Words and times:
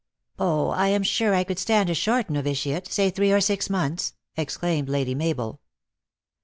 "Oh, 0.39 0.69
I 0.69 0.87
am 0.87 1.03
sure 1.03 1.35
I 1.35 1.43
could 1.43 1.59
stand 1.59 1.87
a 1.87 1.93
short 1.93 2.27
novitiate, 2.27 2.91
say 2.91 3.11
three 3.11 3.31
or 3.31 3.39
six 3.39 3.69
months," 3.69 4.13
exclaimed 4.35 4.89
Lady 4.89 5.13
Mabel. 5.13 5.59